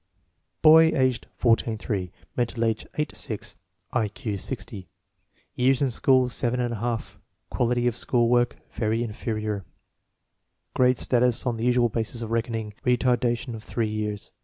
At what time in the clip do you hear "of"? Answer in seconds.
7.85-7.95, 12.23-12.31, 13.53-13.61